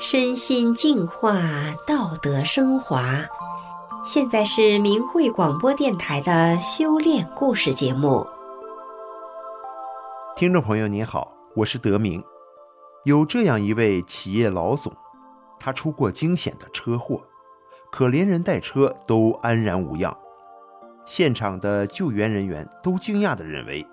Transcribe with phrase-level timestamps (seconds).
[0.00, 1.40] 身心净化，
[1.86, 3.02] 道德升华。
[4.06, 8.26] 现在是明慧广播电台的修炼故事节目。
[10.36, 12.22] 听众朋友您好，我是德明。
[13.04, 14.92] 有这样一位企业老总，
[15.58, 17.20] 他出过惊险的车祸，
[17.90, 20.16] 可连人带车都安然无恙。
[21.04, 23.84] 现场的救援人员都惊讶地认为，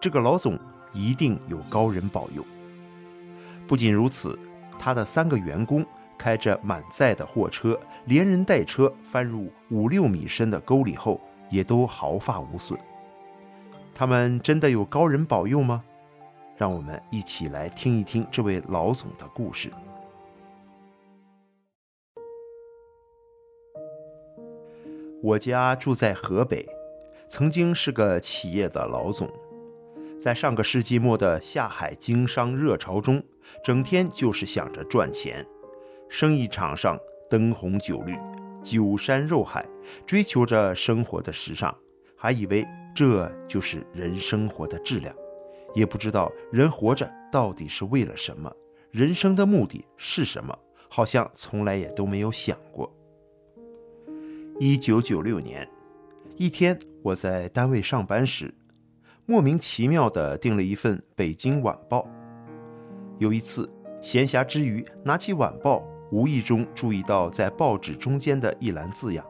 [0.00, 0.58] 这个老总
[0.92, 2.44] 一定有高人保佑。
[3.66, 4.38] 不仅如此。
[4.82, 5.84] 他的三个员工
[6.16, 12.80] 开着满载的货车，连人带车翻入五六米深的沟里后，也都毫发无损。
[13.94, 15.84] 他们真的有高人保佑吗？
[16.56, 19.70] 让我们一起来听一听这位老总的故事。
[25.22, 26.66] 我家住在河北，
[27.28, 29.30] 曾经是个企业的老总。
[30.20, 33.24] 在上个世纪末的下海经商热潮中，
[33.64, 35.46] 整天就是想着赚钱，
[36.10, 38.14] 生意场上灯红酒绿，
[38.62, 39.66] 酒山肉海，
[40.04, 41.74] 追求着生活的时尚，
[42.14, 45.14] 还以为这就是人生活的质量，
[45.74, 48.54] 也不知道人活着到底是为了什么，
[48.90, 50.54] 人生的目的是什么，
[50.90, 52.94] 好像从来也都没有想过。
[54.58, 55.66] 一九九六年，
[56.36, 58.54] 一天我在单位上班时，
[59.30, 62.00] 莫名其妙地订了一份《北京晚报》。
[63.20, 69.24] 有一次闲暇之余，拿起晚报，无意中注意到在报纸中间的一栏字样，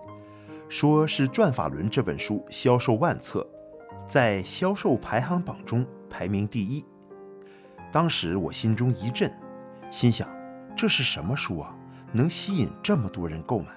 [0.71, 3.47] 说是《转法轮》这本书销售万册，
[4.06, 6.83] 在销售排行榜中排名第一。
[7.93, 9.31] 当时我心中一震，
[9.91, 10.27] 心想：
[10.75, 11.77] 这是什么书啊？
[12.11, 13.69] 能吸引这么多人购买，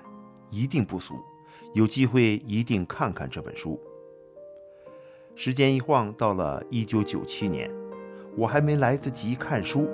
[0.50, 1.16] 一定不俗。
[1.74, 3.78] 有机会一定看看这本书。
[5.36, 7.70] 时间一晃到了一九九七年，
[8.38, 9.90] 我还没来得及看书，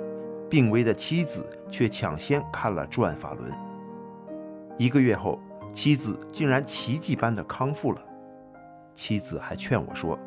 [0.50, 3.50] 病危的妻子却抢先看了《转法轮》。
[4.76, 5.40] 一个月后，
[5.72, 8.02] 妻子竟然奇迹般的康复了。
[8.94, 10.18] 妻子还劝我说：“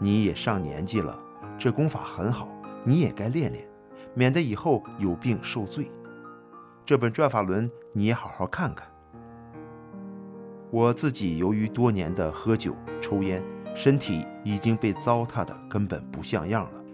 [0.00, 1.16] 你也上年纪了，
[1.56, 2.48] 这功法很好，
[2.82, 3.64] 你也该练练，
[4.14, 5.92] 免得以后有病受罪。
[6.84, 8.88] 这本《转法轮》你也好好看看。”
[10.72, 13.40] 我自己由于多年的喝酒抽烟。
[13.74, 16.84] 身体已经被糟蹋得根本不像样了，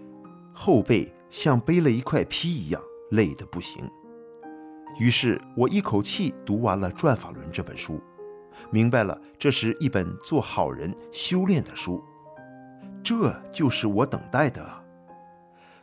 [0.51, 2.81] 后背像背了一块皮一样，
[3.11, 3.89] 累得不行。
[4.99, 8.01] 于是我一口气读完了《转法轮》这本书，
[8.69, 12.03] 明白了这是一本做好人修炼的书，
[13.03, 14.65] 这就是我等待的。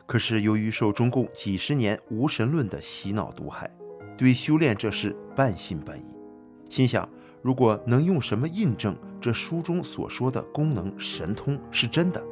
[0.05, 3.69] 可是由于受中共几十年无神论的洗脑毒害，
[4.17, 6.03] 对修炼这事半信半疑，
[6.69, 7.07] 心想。
[7.41, 12.23] 如果能用什么印证这书中所说的功能神通是真的，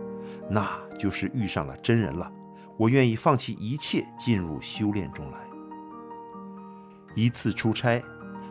[0.49, 0.65] 那
[0.97, 2.31] 就是遇上了真人了。
[2.77, 5.39] 我愿意放弃一切，进入修炼中来。
[7.15, 8.01] 一次出差，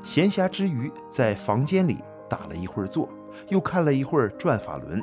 [0.02, 1.98] 闲暇之余在房间里
[2.28, 3.08] 打了一会儿坐，
[3.48, 5.00] 又看了一会儿《转法轮》，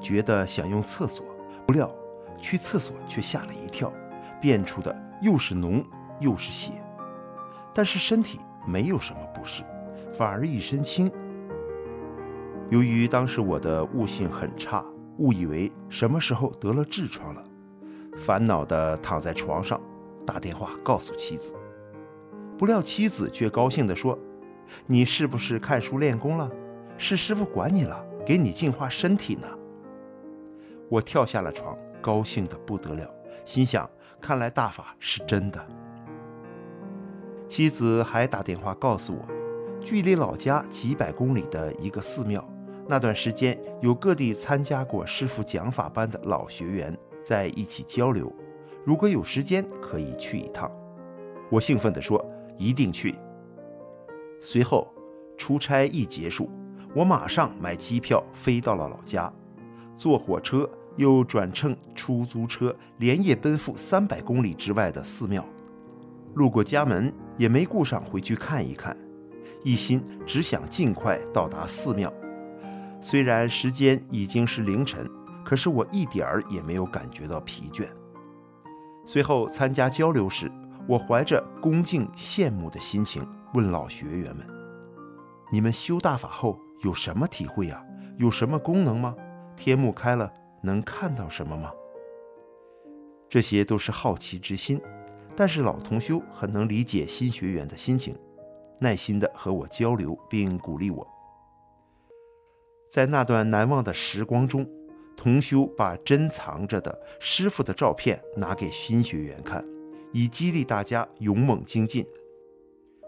[0.00, 1.24] 觉得想用厕所，
[1.66, 1.90] 不料
[2.40, 3.92] 去厕所却吓了一跳，
[4.40, 5.84] 变出的又是脓
[6.20, 6.72] 又是血，
[7.72, 9.64] 但是身体没有什么不适。
[10.12, 11.10] 反而一身轻。
[12.70, 14.84] 由于当时我的悟性很差，
[15.18, 17.44] 误以为什么时候得了痔疮了，
[18.16, 19.80] 烦恼的躺在床上，
[20.26, 21.54] 打电话告诉妻子。
[22.56, 24.18] 不料妻子却高兴地说
[24.86, 26.50] ：“你是不是看书练功了？
[26.96, 29.46] 是师傅管你了，给你净化身体呢。”
[30.88, 33.08] 我跳下了床，高兴得不得了，
[33.44, 33.88] 心想：
[34.20, 35.64] 看来大法是真的。
[37.46, 39.24] 妻子还打电话告诉我。
[39.82, 42.42] 距离老家几百公里的一个寺庙，
[42.86, 48.30] 那段时间有各地参加过师父讲法班的老学员在一起交流。
[48.84, 50.70] 如果有时间，可以去一趟。
[51.50, 52.22] 我兴奋地说
[52.58, 53.14] ：“一定去。”
[54.40, 54.92] 随后
[55.38, 56.50] 出差一结束，
[56.94, 59.32] 我马上买机票飞到了老家，
[59.96, 65.42] 坐火车又转乘出租车，连夜奔赴三百公里之外的寺庙。
[66.34, 68.94] 路过家门，也没顾上回去看一看。
[69.62, 72.12] 一心只想尽快到达寺庙，
[73.04, 75.06] 虽然时间已经是凌晨，
[75.44, 77.86] 可是我一点儿也没有感觉到疲倦。
[79.04, 80.50] 随后参加交流时，
[80.88, 83.22] 我怀着恭敬羡慕的心情
[83.52, 84.46] 问老学员们
[85.52, 87.84] ：“你们修大法后有什么体会呀？
[88.16, 89.14] 有什么功能吗？
[89.54, 91.70] 天目开了，能看到什么吗？”
[93.28, 94.80] 这些都是好奇之心，
[95.36, 98.16] 但是老同修很能理解新学员的心情。
[98.80, 101.06] 耐心地和我交流，并鼓励我。
[102.94, 104.64] 在那段难忘的时光中，
[105.16, 109.66] 同修把珍藏着的师傅的照片拿给新学员看，
[110.12, 112.06] 以激励大家勇猛精进。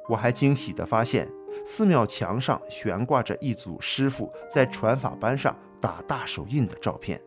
[0.08, 1.30] 我还惊喜地发现，
[1.64, 7.22] 寺庙墙上悬挂着一组师傅在传法班上打大手印的照片，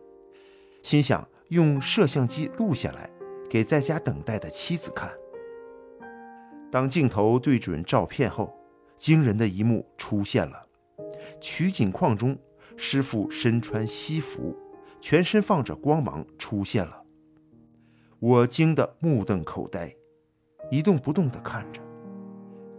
[0.82, 3.08] 心想用摄像机录下来，
[3.48, 5.10] 给在家等待的妻子看。
[6.70, 8.54] 当镜头对准照片后，
[8.98, 10.66] 惊人的一幕出现了：
[11.40, 12.36] 取景框中，
[12.82, 14.56] 师傅身穿西服，
[15.02, 17.02] 全身放着光芒出现了。
[18.18, 19.94] 我惊得目瞪口呆，
[20.70, 21.82] 一动不动地看着。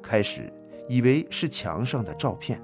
[0.01, 0.51] 开始
[0.89, 2.59] 以为是墙上的照片，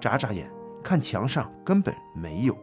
[0.00, 0.50] 眨眨眼
[0.82, 2.56] 看墙上根本没有。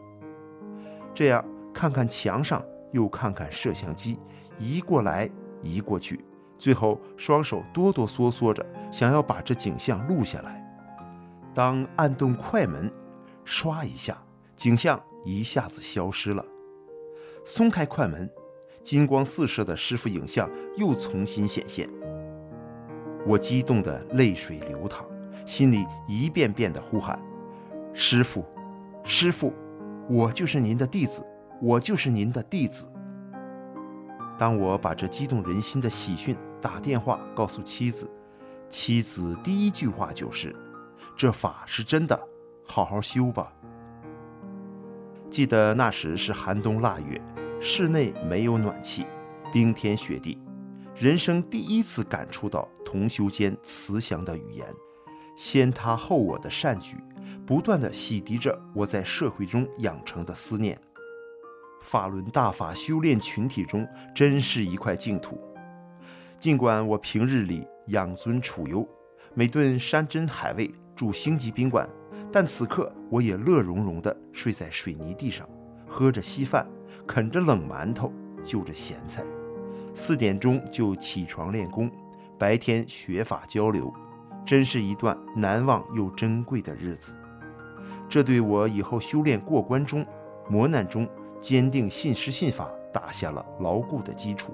[1.13, 4.17] 这样看看墙上，又看看摄像机，
[4.57, 5.29] 移过来
[5.61, 6.25] 移过去。
[6.57, 10.65] 最后，双手哆哆嗦嗦着，想要把这景象录下来。
[11.53, 12.91] 当按动快门，
[13.49, 14.15] 唰一下，
[14.55, 16.45] 景象一下子消失了。
[17.43, 18.29] 松开快门，
[18.83, 20.47] 金光四射的师傅影像
[20.77, 21.89] 又重新显现。
[23.25, 25.03] 我激动得泪水流淌，
[25.47, 27.19] 心里一遍遍地呼喊
[27.91, 28.45] ：“师傅，
[29.03, 29.51] 师傅，
[30.07, 31.25] 我就是您的弟子，
[31.59, 32.87] 我就是您的弟子。”
[34.37, 38.07] 当我把这激动人心的喜讯打电话告诉妻子，
[38.69, 40.55] 妻子第一句话就是
[41.17, 42.27] ：“这法是真的，
[42.69, 43.51] 好好修吧。”
[45.29, 47.21] 记得那时是寒冬腊月，
[47.59, 49.05] 室内没有暖气，
[49.51, 50.41] 冰天雪地，
[50.95, 54.65] 人生第一次感触到同修间慈祥的语言，
[55.35, 56.95] 先他后我的善举，
[57.45, 60.79] 不断地洗涤着我在社会中养成的思念。
[61.81, 65.39] 法轮大法修炼群体中，真是一块净土。
[66.37, 68.87] 尽管我平日里养尊处优，
[69.33, 71.87] 每顿山珍海味，住星级宾馆，
[72.29, 75.47] 但此刻我也乐融融地睡在水泥地上，
[75.87, 76.67] 喝着稀饭，
[77.07, 78.11] 啃着冷馒头，
[78.43, 79.23] 就着咸菜。
[79.95, 81.89] 四点钟就起床练功，
[82.37, 83.89] 白天学法交流，
[84.45, 87.15] 真是一段难忘又珍贵的日子。
[88.09, 90.05] 这对我以后修炼过关中、
[90.49, 91.07] 磨难中，
[91.39, 94.53] 坚定信师信法，打下了牢固的基础。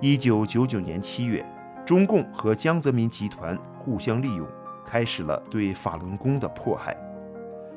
[0.00, 1.44] 一九九九年七月，
[1.88, 4.46] 中共和江泽民集团互相利用，
[4.84, 6.94] 开始了对法轮功的迫害。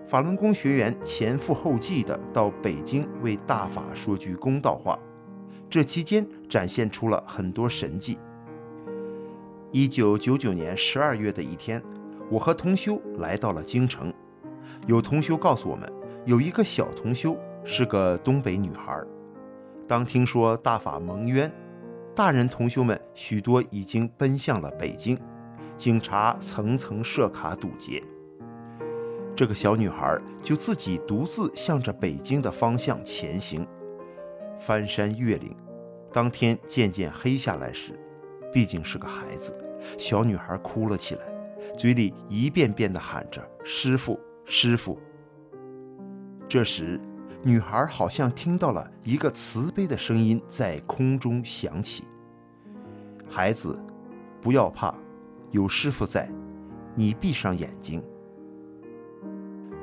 [0.05, 4.99] 法轮功学员前赴后继地到北京为大法说句公道话，
[5.69, 8.19] 这期间展现出了很多神迹。
[9.71, 11.81] 一九九九年十二月的一天，
[12.29, 14.13] 我和同修来到了京城，
[14.87, 15.89] 有同修告诉我们。
[16.25, 19.01] 有一个小同修是个东北女孩，
[19.87, 21.49] 当听说大法蒙冤，
[22.13, 25.17] 大人同修们许多已经奔向了北京，
[25.77, 28.03] 警察层层设卡堵截。
[29.33, 33.65] 这个小女孩就自己独自向着北京的方向前行，
[34.59, 35.55] 翻山越岭。
[36.11, 37.97] 当天渐渐黑下来时，
[38.51, 39.57] 毕竟是个孩子，
[39.97, 41.21] 小女孩哭了起来，
[41.77, 44.99] 嘴里一遍遍地喊着“师傅，师傅”。
[46.49, 46.99] 这时，
[47.43, 52.03] 女孩好像听到了一个慈悲的声音在空中响起
[53.27, 53.81] ：“孩子，
[54.39, 54.93] 不要怕，
[55.49, 56.31] 有师傅在，
[56.93, 58.03] 你闭上眼睛。”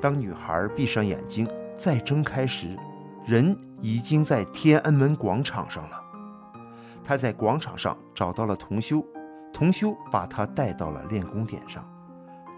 [0.01, 1.45] 当女孩闭上眼睛
[1.75, 2.79] 再睁开时，
[3.27, 6.01] 人已经在天安门广场上了。
[7.03, 9.05] 她在广场上找到了同修，
[9.53, 11.85] 同修把她带到了练功点上，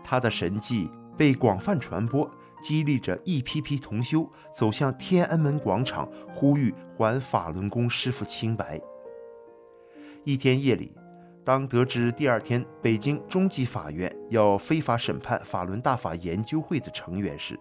[0.04, 2.30] 她的神迹被广泛传播。
[2.61, 8.81] 激励着一批批同修走向天安门广场，呼吁还法轮功师傅清白。
[10.25, 10.93] 一天夜里，
[11.45, 17.59] 当得知第二天北京中级法院要非法审判法轮大法研究会的成员时，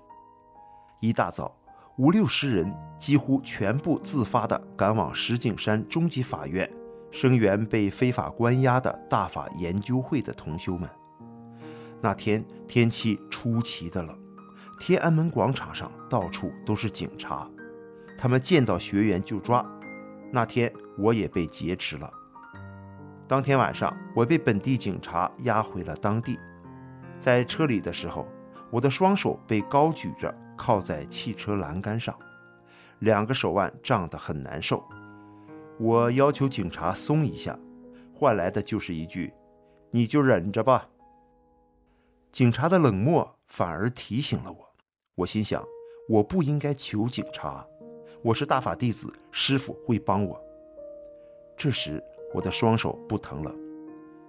[0.99, 1.55] 一大早
[1.97, 6.69] 五六十人几乎全部自发地赶往石景山中级法院，
[7.11, 10.89] 声援被非法关押的大法研究会的同修们。
[12.01, 14.28] 那天天气出奇的冷。
[14.79, 17.47] 天安门广场上到处都是警察，
[18.17, 19.63] 他们见到学员就抓。
[20.31, 22.09] 那天我也被劫持了。
[23.27, 26.39] 当天晚上，我被本地警察押回了当地。
[27.19, 28.25] 在车里的时候，
[28.71, 32.17] 我的双手被高举着靠在汽车栏杆上，
[32.99, 34.83] 两个手腕胀得很难受。
[35.77, 37.59] 我要求警察松一下，
[38.13, 39.33] 换来的就是一句
[39.91, 40.87] ：“你就忍着吧。”
[42.31, 44.68] 警察的冷漠反而提醒了我。
[45.19, 45.61] 我心想，
[46.07, 47.67] 我不应该求警察，
[48.21, 50.41] 我是大法弟子，师傅会帮我。
[51.57, 52.01] 这时，
[52.33, 53.53] 我的双手不疼了。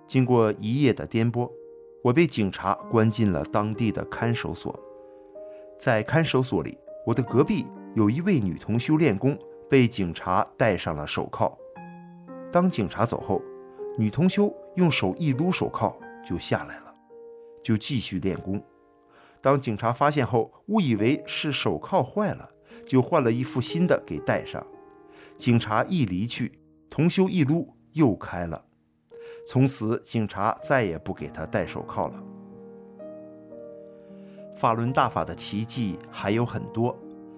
[0.08, 1.48] 经过一夜的颠簸，
[2.02, 4.76] 我被警察关进了当地的看守所。
[5.78, 11.56] 在看守所里，我的隔壁有一位女童修练功被警察戴上了手铐。
[12.50, 13.40] 当警察走后，
[13.96, 16.92] 女童修用手一撸手铐就下来了，
[17.62, 18.60] 就继续练功。
[19.42, 22.50] 当警察发现后，误以为是手铐坏了，
[22.86, 24.66] 就换了一副新的给戴上。
[25.36, 28.64] 警察一离去，同修一撸又开了。
[29.46, 32.22] 从此，警察再也不给他戴手铐了。
[34.54, 36.94] 法轮大法的奇迹还有很多，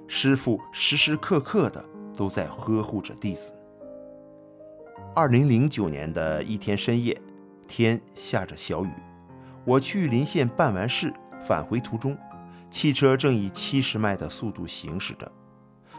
[0.09, 1.85] 师父时时刻刻的
[2.17, 3.55] 都在呵护着弟子。
[5.15, 7.21] 二零零九年的一天深夜，
[7.69, 8.91] 天下着小雨，
[9.65, 12.17] 我去邻县办完事，返回途中，
[12.71, 15.31] 汽车正以七十迈的速度行驶着，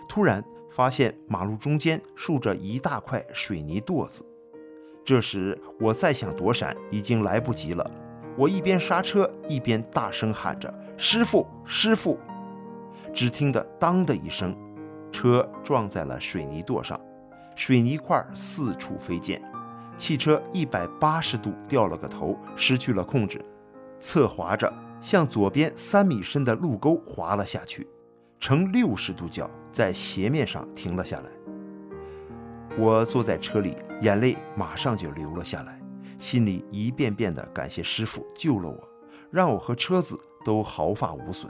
[0.08, 4.26] 突然发现马路中间竖着一大块水泥垛子。
[5.06, 7.92] 这时我再想躲闪，已经来不及了。
[8.38, 10.74] 我一边刹车，一边大声喊着。
[10.98, 12.18] 师傅，师傅！
[13.14, 14.56] 只听得“当”的一声，
[15.12, 17.00] 车撞在了水泥垛上，
[17.56, 19.40] 水泥块四处飞溅，
[19.98, 23.44] 汽车一百八十度掉了个头，失去了控制，
[24.04, 27.88] 侧滑着向左边三米深的路沟滑了下去，
[28.38, 31.32] 呈六十度角在斜面上停了下来。
[32.78, 35.82] 我坐在车里，眼泪马上就流了下来，
[36.18, 38.90] 心里一遍遍地感谢师傅救了我，
[39.32, 40.20] 让我和车子。
[40.46, 41.50] 都毫发无损。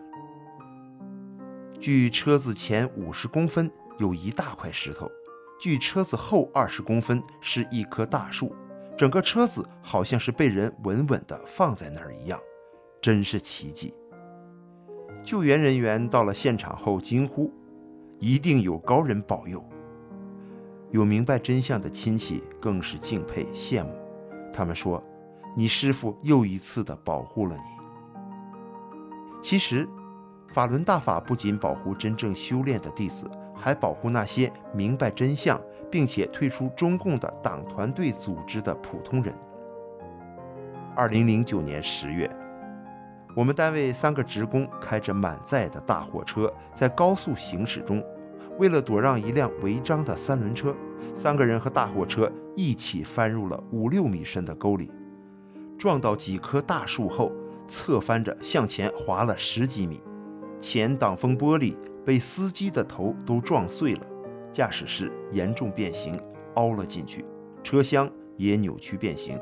[1.79, 3.67] 距车子前五十公分
[3.97, 5.09] 有一大块石头，
[5.59, 8.55] 距车子后二十公分是一棵大树，
[8.95, 12.39] 整个车子好像是被人稳稳地放在那儿一样，
[13.01, 13.93] 真是奇迹。
[15.23, 17.51] 救援人员到了现场后惊呼
[18.19, 19.63] ：“一定有高人保佑！”
[20.91, 23.89] 有明白真相的亲戚更是敬佩羡慕，
[24.53, 25.03] 他们说
[25.57, 27.63] ：“你师傅又一次地保护了你。”
[29.41, 29.89] 其实，
[30.49, 35.59] 法轮大法不仅保护真正修炼的弟子，还保护那些明白真相
[35.93, 39.31] 并且退出中共的党团队组织的普通人。
[40.95, 42.27] 二零零九年十月，
[43.35, 48.03] 我们单位三个职工开着满载的大货车在高速行驶中，
[48.57, 50.75] 为了躲让一辆违章的三轮车，
[51.13, 54.89] 三个人和大货车一起翻入了五六米深的沟里，
[55.77, 57.31] 撞到几棵大树后。
[57.65, 60.01] 侧翻着向前滑了十几米，
[60.59, 64.01] 前挡风玻璃被司机的头都撞碎了，
[64.53, 66.17] 驾驶室严重变形，
[66.53, 67.25] 凹了进去，
[67.63, 69.37] 车厢也扭曲变形。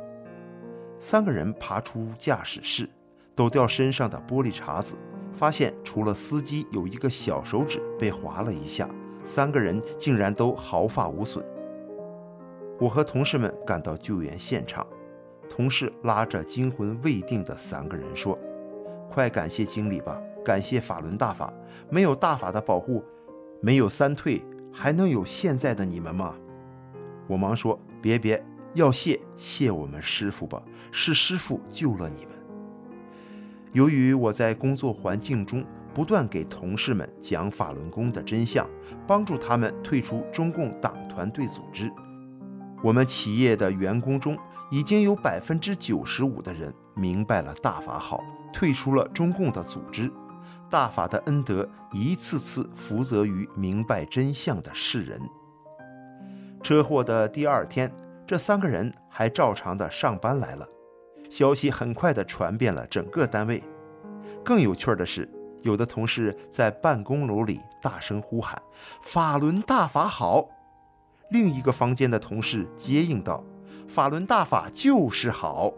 [0.97, 2.89] 三个人爬出驾驶室，
[3.35, 4.95] 抖掉身上的玻璃碴子，
[5.33, 8.89] 发现除了司机有一个小手指被划了一下，
[9.21, 11.45] 三个人竟然都毫发无损。
[12.79, 14.87] 我和同事们赶到救援现场。
[15.49, 18.39] 同事拉着惊魂未定的三个人说
[19.11, 21.53] ：“快感谢经理吧，感谢法轮大法，
[21.89, 23.03] 没有大法的保护，
[23.59, 26.35] 没有三退，还能有现在的你们吗？”
[27.27, 30.61] 我忙说：“别别，要谢谢我们师傅吧，
[30.91, 32.33] 是师傅救了你们。”
[33.73, 38.67] 由于我在工作环境中不断给同事们讲法轮功的真相，
[39.07, 41.91] 帮助他们退出中共党团队组织，
[42.83, 44.37] 我们企业的员工中。
[44.73, 48.23] 已经有百分之九十五的人明白了大法好，
[48.53, 50.09] 退出了中共的组织。
[50.71, 55.21] 大法的恩德一次次福泽于明白真相的世人。
[56.63, 57.91] 车祸的第二天，
[58.25, 60.67] 这三个人还照常的上班来了。
[61.29, 63.61] 消息很快的传遍了整个单位。
[64.43, 65.29] 更有趣的是，
[65.61, 68.61] 有的同事在办公楼里大声呼喊
[69.03, 70.47] ：“法轮大法好！”
[71.31, 73.43] 另一个房间的同事接应道。
[73.87, 75.73] 法轮大法就是好。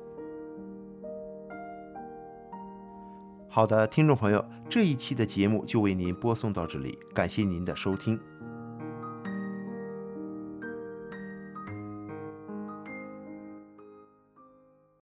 [3.55, 8.19] 好的，听众朋友，这一期的节目就为您播送到这里，感谢您的收听。